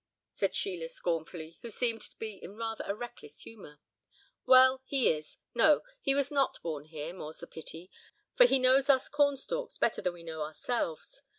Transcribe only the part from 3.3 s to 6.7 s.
humour. "Well! he is. No! he was not